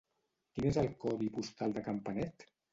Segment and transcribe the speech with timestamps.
[0.55, 2.51] Quin és el codi postal de Campanet?